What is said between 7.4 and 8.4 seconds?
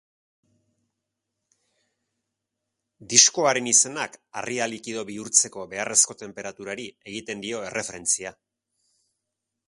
dio erreferentzia.